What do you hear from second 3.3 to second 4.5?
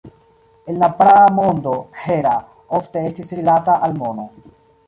rilata al mono.